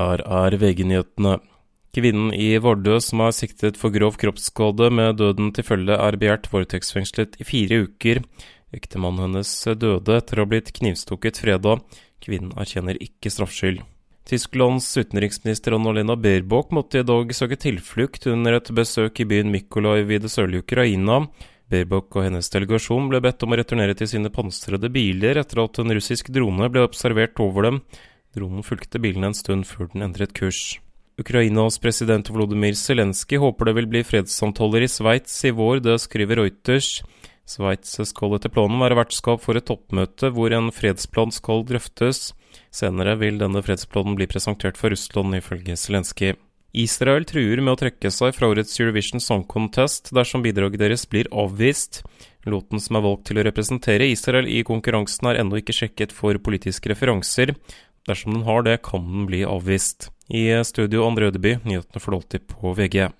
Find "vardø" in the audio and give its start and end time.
2.62-3.00